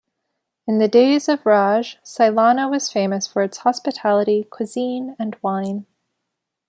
[0.65, 5.85] In the days of raj Sailana was famous for its Hospitality, Cuisine and Wine.